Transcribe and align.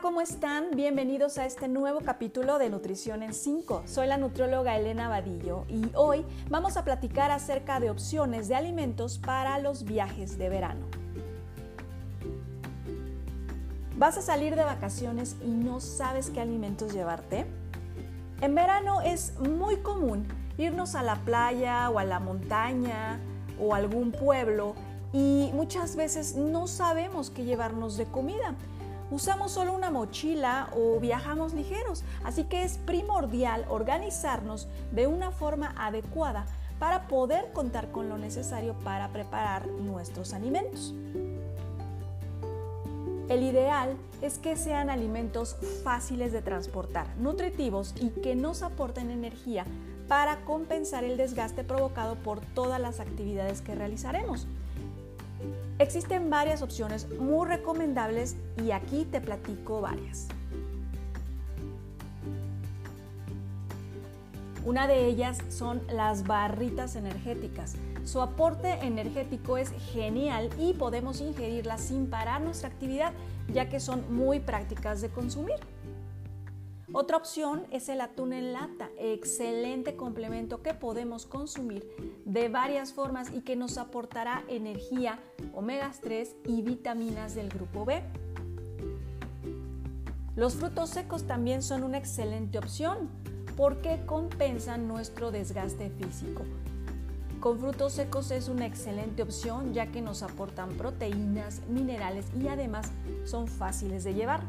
¿cómo 0.00 0.22
están? 0.22 0.70
Bienvenidos 0.74 1.36
a 1.36 1.44
este 1.44 1.68
nuevo 1.68 2.00
capítulo 2.00 2.58
de 2.58 2.70
Nutrición 2.70 3.22
en 3.22 3.34
5. 3.34 3.82
Soy 3.84 4.06
la 4.06 4.16
nutrióloga 4.16 4.76
Elena 4.76 5.08
Vadillo 5.08 5.66
y 5.68 5.90
hoy 5.94 6.24
vamos 6.48 6.78
a 6.78 6.84
platicar 6.84 7.30
acerca 7.30 7.80
de 7.80 7.90
opciones 7.90 8.48
de 8.48 8.54
alimentos 8.54 9.18
para 9.18 9.58
los 9.58 9.84
viajes 9.84 10.38
de 10.38 10.48
verano. 10.48 10.86
¿Vas 13.96 14.16
a 14.16 14.22
salir 14.22 14.56
de 14.56 14.64
vacaciones 14.64 15.36
y 15.44 15.50
no 15.50 15.80
sabes 15.80 16.30
qué 16.30 16.40
alimentos 16.40 16.94
llevarte? 16.94 17.46
En 18.40 18.54
verano 18.54 19.02
es 19.02 19.38
muy 19.38 19.78
común 19.78 20.26
irnos 20.56 20.94
a 20.94 21.02
la 21.02 21.16
playa 21.16 21.90
o 21.90 21.98
a 21.98 22.04
la 22.04 22.20
montaña 22.20 23.18
o 23.60 23.74
a 23.74 23.78
algún 23.78 24.12
pueblo 24.12 24.74
y 25.12 25.50
muchas 25.52 25.94
veces 25.94 26.36
no 26.36 26.68
sabemos 26.68 27.28
qué 27.28 27.44
llevarnos 27.44 27.98
de 27.98 28.06
comida 28.06 28.54
usamos 29.10 29.52
solo 29.52 29.72
una 29.72 29.90
mochila 29.90 30.68
o 30.74 31.00
viajamos 31.00 31.54
ligeros, 31.54 32.04
así 32.24 32.44
que 32.44 32.64
es 32.64 32.78
primordial 32.78 33.64
organizarnos 33.68 34.68
de 34.92 35.06
una 35.06 35.30
forma 35.30 35.74
adecuada 35.76 36.46
para 36.78 37.08
poder 37.08 37.52
contar 37.52 37.90
con 37.90 38.08
lo 38.08 38.18
necesario 38.18 38.74
para 38.84 39.08
preparar 39.08 39.66
nuestros 39.68 40.32
alimentos. 40.32 40.94
El 43.28 43.44
ideal 43.44 43.96
es 44.22 44.38
que 44.38 44.56
sean 44.56 44.90
alimentos 44.90 45.56
fáciles 45.84 46.32
de 46.32 46.42
transportar, 46.42 47.06
nutritivos 47.18 47.94
y 48.00 48.08
que 48.08 48.34
nos 48.34 48.62
aporten 48.62 49.08
energía 49.08 49.64
para 50.08 50.44
compensar 50.44 51.04
el 51.04 51.16
desgaste 51.16 51.62
provocado 51.62 52.16
por 52.16 52.40
todas 52.40 52.80
las 52.80 52.98
actividades 52.98 53.60
que 53.60 53.76
realizaremos. 53.76 54.48
Existen 55.80 56.28
varias 56.28 56.60
opciones 56.60 57.08
muy 57.18 57.48
recomendables 57.48 58.36
y 58.62 58.70
aquí 58.70 59.06
te 59.10 59.18
platico 59.18 59.80
varias. 59.80 60.28
Una 64.66 64.86
de 64.86 65.06
ellas 65.06 65.38
son 65.48 65.80
las 65.90 66.26
barritas 66.26 66.96
energéticas. 66.96 67.76
Su 68.04 68.20
aporte 68.20 68.72
energético 68.82 69.56
es 69.56 69.70
genial 69.90 70.50
y 70.58 70.74
podemos 70.74 71.22
ingerirlas 71.22 71.80
sin 71.80 72.10
parar 72.10 72.42
nuestra 72.42 72.68
actividad 72.68 73.14
ya 73.50 73.70
que 73.70 73.80
son 73.80 74.04
muy 74.14 74.38
prácticas 74.38 75.00
de 75.00 75.08
consumir. 75.08 75.56
Otra 76.92 77.16
opción 77.16 77.66
es 77.70 77.88
el 77.88 78.00
atún 78.00 78.32
en 78.32 78.52
lata, 78.52 78.90
excelente 78.98 79.94
complemento 79.94 80.60
que 80.60 80.74
podemos 80.74 81.24
consumir 81.24 81.88
de 82.24 82.48
varias 82.48 82.92
formas 82.92 83.30
y 83.32 83.42
que 83.42 83.54
nos 83.54 83.78
aportará 83.78 84.42
energía, 84.48 85.20
omegas 85.54 86.00
3 86.00 86.34
y 86.46 86.62
vitaminas 86.62 87.36
del 87.36 87.48
grupo 87.48 87.84
B. 87.84 88.02
Los 90.34 90.56
frutos 90.56 90.90
secos 90.90 91.28
también 91.28 91.62
son 91.62 91.84
una 91.84 91.98
excelente 91.98 92.58
opción 92.58 93.08
porque 93.56 94.00
compensan 94.04 94.88
nuestro 94.88 95.30
desgaste 95.30 95.90
físico. 95.90 96.42
Con 97.38 97.60
frutos 97.60 97.92
secos 97.92 98.32
es 98.32 98.48
una 98.48 98.66
excelente 98.66 99.22
opción 99.22 99.74
ya 99.74 99.92
que 99.92 100.02
nos 100.02 100.24
aportan 100.24 100.70
proteínas, 100.70 101.60
minerales 101.68 102.26
y 102.36 102.48
además 102.48 102.90
son 103.24 103.46
fáciles 103.46 104.02
de 104.02 104.14
llevar. 104.14 104.42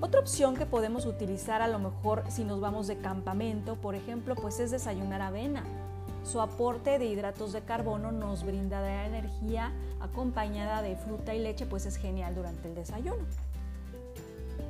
Otra 0.00 0.20
opción 0.20 0.56
que 0.56 0.66
podemos 0.66 1.06
utilizar 1.06 1.62
a 1.62 1.68
lo 1.68 1.78
mejor 1.78 2.24
si 2.28 2.44
nos 2.44 2.60
vamos 2.60 2.86
de 2.86 2.98
campamento, 2.98 3.76
por 3.76 3.94
ejemplo, 3.94 4.34
pues 4.34 4.60
es 4.60 4.70
desayunar 4.70 5.22
avena. 5.22 5.64
Su 6.22 6.40
aporte 6.40 6.98
de 6.98 7.06
hidratos 7.06 7.52
de 7.52 7.62
carbono 7.62 8.12
nos 8.12 8.44
brinda 8.44 9.06
energía 9.06 9.72
acompañada 10.00 10.82
de 10.82 10.96
fruta 10.96 11.34
y 11.34 11.38
leche, 11.38 11.64
pues 11.64 11.86
es 11.86 11.96
genial 11.96 12.34
durante 12.34 12.68
el 12.68 12.74
desayuno. 12.74 13.24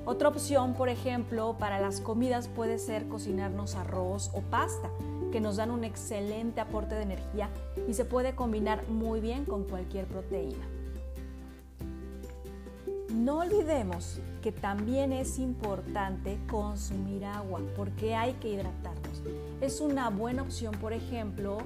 Otra 0.05 0.29
opción, 0.29 0.75
por 0.75 0.89
ejemplo, 0.89 1.57
para 1.59 1.81
las 1.81 2.01
comidas 2.01 2.47
puede 2.47 2.79
ser 2.79 3.09
cocinarnos 3.09 3.75
arroz 3.75 4.31
o 4.33 4.43
pasta, 4.43 4.91
que 5.33 5.41
nos 5.41 5.57
dan 5.57 5.73
un 5.73 5.83
excelente 5.83 6.61
aporte 6.61 6.95
de 6.95 7.03
energía 7.03 7.51
y 7.89 7.95
se 7.95 8.05
puede 8.05 8.37
combinar 8.37 8.87
muy 8.89 9.21
bien 9.21 9.45
con 9.45 9.65
cualquier 9.65 10.07
proteína. 10.07 10.76
No 13.17 13.39
olvidemos 13.39 14.21
que 14.43 14.53
también 14.53 15.11
es 15.11 15.39
importante 15.39 16.39
consumir 16.51 17.25
agua 17.25 17.63
porque 17.75 18.15
hay 18.15 18.35
que 18.35 18.51
hidratarnos. 18.51 19.23
Es 19.63 19.81
una 19.81 20.11
buena 20.11 20.43
opción, 20.43 20.75
por 20.75 20.93
ejemplo, 20.93 21.57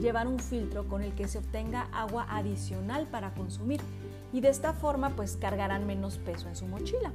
llevar 0.00 0.28
un 0.28 0.38
filtro 0.38 0.86
con 0.86 1.02
el 1.02 1.12
que 1.14 1.26
se 1.26 1.38
obtenga 1.38 1.88
agua 1.92 2.26
adicional 2.28 3.08
para 3.08 3.34
consumir 3.34 3.80
y 4.32 4.40
de 4.40 4.50
esta 4.50 4.72
forma 4.72 5.10
pues 5.16 5.36
cargarán 5.36 5.84
menos 5.84 6.16
peso 6.18 6.48
en 6.48 6.54
su 6.54 6.66
mochila. 6.66 7.12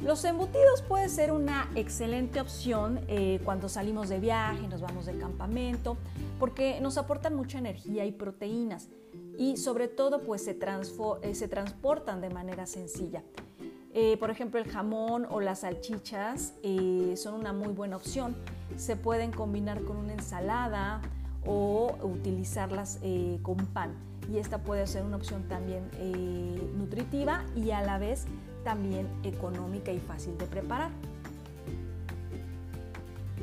Los 0.00 0.24
embutidos 0.24 0.82
puede 0.82 1.08
ser 1.08 1.32
una 1.32 1.68
excelente 1.74 2.40
opción 2.40 3.00
eh, 3.08 3.40
cuando 3.44 3.68
salimos 3.68 4.08
de 4.08 4.20
viaje, 4.20 4.68
nos 4.68 4.80
vamos 4.80 5.06
de 5.06 5.18
campamento, 5.18 5.96
porque 6.38 6.80
nos 6.80 6.96
aportan 6.96 7.34
mucha 7.34 7.58
energía 7.58 8.04
y 8.04 8.12
proteínas 8.12 8.88
y 9.38 9.56
sobre 9.56 9.86
todo 9.86 10.22
pues 10.22 10.44
se, 10.44 10.58
eh, 11.22 11.34
se 11.34 11.48
transportan 11.48 12.20
de 12.20 12.28
manera 12.28 12.66
sencilla. 12.66 13.22
Eh, 13.94 14.16
por 14.18 14.30
ejemplo, 14.30 14.60
el 14.60 14.68
jamón 14.68 15.26
o 15.30 15.40
las 15.40 15.60
salchichas 15.60 16.54
son 17.16 17.34
una 17.34 17.52
muy 17.52 17.68
buena 17.68 17.96
opción. 17.96 18.36
Se 18.76 18.96
pueden 18.96 19.30
combinar 19.30 19.82
con 19.84 19.96
una 19.96 20.12
ensalada 20.12 21.00
o 21.46 21.96
utilizarlas 22.02 23.00
con 23.42 23.56
pan. 23.56 23.94
Y 24.30 24.36
esta 24.36 24.58
puede 24.58 24.86
ser 24.86 25.04
una 25.04 25.16
opción 25.16 25.48
también 25.48 25.88
nutritiva 26.76 27.44
y 27.56 27.70
a 27.70 27.80
la 27.80 27.98
vez 27.98 28.26
también 28.62 29.08
económica 29.22 29.90
y 29.90 29.98
fácil 29.98 30.36
de 30.36 30.46
preparar. 30.46 30.90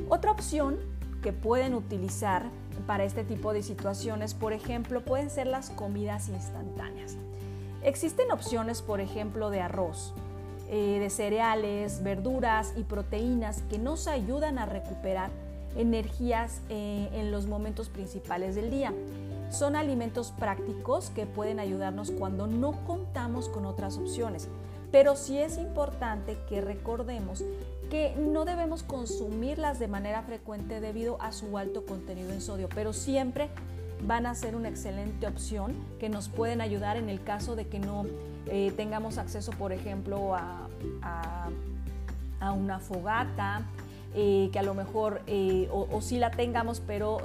Otra 0.08 0.30
opción 0.30 0.78
que 1.26 1.32
pueden 1.32 1.74
utilizar 1.74 2.44
para 2.86 3.02
este 3.02 3.24
tipo 3.24 3.52
de 3.52 3.64
situaciones, 3.64 4.32
por 4.32 4.52
ejemplo, 4.52 5.04
pueden 5.04 5.28
ser 5.28 5.48
las 5.48 5.70
comidas 5.70 6.28
instantáneas. 6.28 7.16
Existen 7.82 8.30
opciones, 8.30 8.80
por 8.80 9.00
ejemplo, 9.00 9.50
de 9.50 9.60
arroz, 9.60 10.14
eh, 10.70 11.00
de 11.00 11.10
cereales, 11.10 12.04
verduras 12.04 12.74
y 12.76 12.84
proteínas 12.84 13.62
que 13.62 13.76
nos 13.76 14.06
ayudan 14.06 14.56
a 14.56 14.66
recuperar 14.66 15.30
energías 15.76 16.60
eh, 16.68 17.08
en 17.12 17.32
los 17.32 17.46
momentos 17.46 17.88
principales 17.88 18.54
del 18.54 18.70
día. 18.70 18.94
Son 19.50 19.74
alimentos 19.74 20.32
prácticos 20.38 21.10
que 21.10 21.26
pueden 21.26 21.58
ayudarnos 21.58 22.12
cuando 22.12 22.46
no 22.46 22.70
contamos 22.86 23.48
con 23.48 23.66
otras 23.66 23.96
opciones. 23.98 24.48
Pero 24.92 25.16
sí 25.16 25.38
es 25.38 25.58
importante 25.58 26.36
que 26.48 26.60
recordemos 26.60 27.44
que 27.90 28.14
no 28.16 28.44
debemos 28.44 28.82
consumirlas 28.82 29.78
de 29.78 29.88
manera 29.88 30.22
frecuente 30.22 30.80
debido 30.80 31.20
a 31.20 31.32
su 31.32 31.56
alto 31.58 31.84
contenido 31.84 32.32
en 32.32 32.40
sodio, 32.40 32.68
pero 32.74 32.92
siempre 32.92 33.48
van 34.02 34.26
a 34.26 34.34
ser 34.34 34.56
una 34.56 34.68
excelente 34.68 35.26
opción 35.26 35.72
que 35.98 36.08
nos 36.08 36.28
pueden 36.28 36.60
ayudar 36.60 36.96
en 36.96 37.08
el 37.08 37.22
caso 37.22 37.56
de 37.56 37.66
que 37.66 37.78
no 37.78 38.04
eh, 38.46 38.72
tengamos 38.76 39.18
acceso, 39.18 39.52
por 39.52 39.72
ejemplo, 39.72 40.34
a, 40.34 40.68
una 42.54 42.78
fogata, 42.78 43.62
eh, 44.14 44.50
que 44.52 44.58
a 44.60 44.62
lo 44.62 44.74
mejor 44.74 45.20
eh, 45.26 45.68
o, 45.72 45.88
o 45.90 46.00
sí 46.00 46.18
la 46.18 46.30
tengamos, 46.30 46.80
pero 46.80 47.18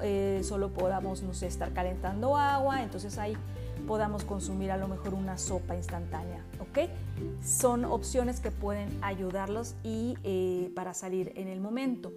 solo 0.44 0.70
podamos, 0.70 1.22
no 1.22 1.32
estar 1.32 1.74
calentando 1.74 2.38
agua, 2.38 2.82
entonces 2.82 3.18
ahí 3.18 3.38
podamos 3.88 4.24
consumir 4.24 4.72
a 4.72 4.78
lo 4.78 4.88
mejor 4.88 5.14
una 5.14 5.38
sopa 5.38 5.76
instantánea, 5.76 6.44
¿ok? 6.60 6.90
Son 7.44 7.86
opciones 7.86 8.40
que 8.40 8.52
pueden 8.52 8.90
ayudarlos 9.02 9.76
y 9.84 10.16
eh, 10.24 10.72
para 10.76 10.94
salir 10.94 11.32
en 11.36 11.48
el 11.48 11.60
momento. 11.60 12.12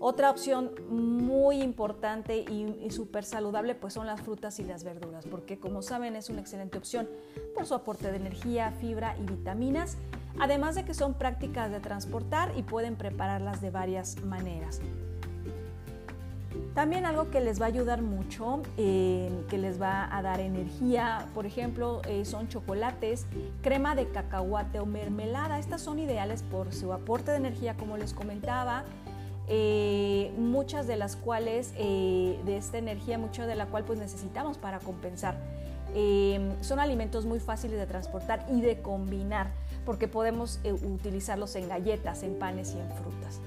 Otra 0.00 0.30
opción 0.30 0.72
muy 0.90 1.62
importante 1.62 2.38
y, 2.38 2.76
y 2.84 2.90
súper 2.90 3.24
saludable 3.24 3.74
pues 3.74 3.94
son 3.94 4.06
las 4.06 4.20
frutas 4.20 4.58
y 4.58 4.64
las 4.64 4.84
verduras, 4.84 5.24
porque 5.24 5.58
como 5.58 5.82
saben 5.82 6.16
es 6.16 6.28
una 6.28 6.40
excelente 6.40 6.76
opción 6.76 7.08
por 7.54 7.64
su 7.64 7.74
aporte 7.74 8.10
de 8.10 8.16
energía, 8.16 8.72
fibra 8.80 9.16
y 9.18 9.24
vitaminas, 9.24 9.96
además 10.38 10.74
de 10.74 10.84
que 10.84 10.94
son 10.94 11.14
prácticas 11.14 11.70
de 11.70 11.80
transportar 11.80 12.52
y 12.56 12.62
pueden 12.62 12.96
prepararlas 12.96 13.60
de 13.60 13.70
varias 13.70 14.22
maneras. 14.24 14.80
También 16.74 17.06
algo 17.06 17.30
que 17.30 17.40
les 17.40 17.60
va 17.60 17.66
a 17.66 17.68
ayudar 17.68 18.02
mucho, 18.02 18.60
eh, 18.76 19.30
que 19.48 19.58
les 19.58 19.80
va 19.80 20.08
a 20.14 20.22
dar 20.22 20.40
energía, 20.40 21.28
por 21.32 21.46
ejemplo, 21.46 22.02
eh, 22.08 22.24
son 22.24 22.48
chocolates, 22.48 23.26
crema 23.62 23.94
de 23.94 24.08
cacahuate 24.08 24.80
o 24.80 24.86
mermelada. 24.86 25.60
Estas 25.60 25.82
son 25.82 26.00
ideales 26.00 26.42
por 26.42 26.74
su 26.74 26.92
aporte 26.92 27.30
de 27.30 27.36
energía, 27.36 27.76
como 27.76 27.96
les 27.96 28.12
comentaba. 28.12 28.82
Eh, 29.46 30.32
muchas 30.36 30.88
de 30.88 30.96
las 30.96 31.14
cuales, 31.14 31.74
de 31.74 32.56
esta 32.56 32.78
energía, 32.78 33.18
mucha 33.18 33.46
de 33.46 33.54
la 33.54 33.66
cual 33.66 33.84
pues 33.84 34.00
necesitamos 34.00 34.58
para 34.58 34.80
compensar. 34.80 35.36
son 36.60 36.80
alimentos 36.80 37.24
muy 37.24 37.38
fáciles 37.38 37.78
de 37.78 37.86
transportar 37.86 38.44
y 38.50 38.60
de 38.62 38.82
combinar, 38.82 39.52
porque 39.86 40.08
podemos 40.08 40.58
utilizarlos 40.64 41.54
en 41.54 41.68
galletas, 41.68 42.24
en 42.24 42.36
panes 42.36 42.74
y 42.74 42.80
en 42.80 42.90
frutas. 42.96 43.40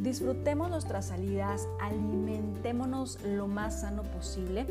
Disfrutemos 0.00 0.70
nuestras 0.70 1.08
salidas, 1.08 1.68
alimentémonos 1.78 3.18
lo 3.22 3.48
más 3.48 3.82
sano 3.82 4.02
posible, 4.02 4.66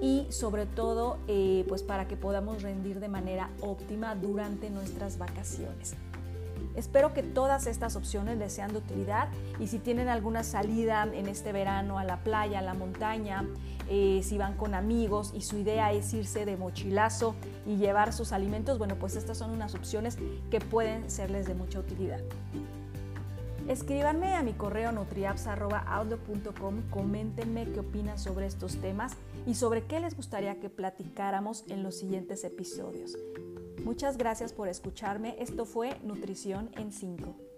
y 0.00 0.26
sobre 0.30 0.66
todo 0.66 1.18
eh, 1.28 1.64
pues 1.68 1.82
para 1.82 2.06
que 2.06 2.16
podamos 2.16 2.62
rendir 2.62 3.00
de 3.00 3.08
manera 3.08 3.50
óptima 3.60 4.14
durante 4.14 4.68
nuestras 4.68 5.18
vacaciones. 5.18 5.94
Espero 6.76 7.14
que 7.14 7.22
todas 7.22 7.66
estas 7.66 7.94
opciones 7.94 8.36
les 8.36 8.52
sean 8.52 8.72
de 8.72 8.78
utilidad 8.78 9.28
y 9.60 9.68
si 9.68 9.78
tienen 9.78 10.08
alguna 10.08 10.42
salida 10.42 11.08
en 11.10 11.26
este 11.28 11.52
verano 11.52 11.98
a 11.98 12.04
la 12.04 12.18
playa, 12.18 12.58
a 12.58 12.62
la 12.62 12.74
montaña, 12.74 13.46
eh, 13.88 14.20
si 14.24 14.36
van 14.38 14.56
con 14.56 14.74
amigos 14.74 15.32
y 15.34 15.42
su 15.42 15.56
idea 15.56 15.92
es 15.92 16.12
irse 16.12 16.44
de 16.44 16.56
mochilazo 16.56 17.36
y 17.64 17.76
llevar 17.76 18.12
sus 18.12 18.32
alimentos, 18.32 18.78
bueno, 18.78 18.96
pues 18.96 19.14
estas 19.14 19.38
son 19.38 19.52
unas 19.52 19.74
opciones 19.74 20.18
que 20.50 20.58
pueden 20.60 21.08
serles 21.10 21.46
de 21.46 21.54
mucha 21.54 21.78
utilidad. 21.78 22.20
Escríbanme 23.68 24.34
a 24.34 24.42
mi 24.42 24.52
correo 24.52 24.92
nutriapps.outlook.com, 24.92 26.82
coméntenme 26.90 27.72
qué 27.72 27.80
opinan 27.80 28.18
sobre 28.18 28.44
estos 28.44 28.76
temas 28.76 29.16
y 29.46 29.54
sobre 29.54 29.84
qué 29.86 30.00
les 30.00 30.14
gustaría 30.14 30.60
que 30.60 30.68
platicáramos 30.68 31.64
en 31.68 31.82
los 31.82 31.96
siguientes 31.96 32.44
episodios. 32.44 33.16
Muchas 33.82 34.18
gracias 34.18 34.52
por 34.52 34.68
escucharme. 34.68 35.36
Esto 35.38 35.64
fue 35.64 35.98
Nutrición 36.02 36.70
en 36.76 36.92
5. 36.92 37.53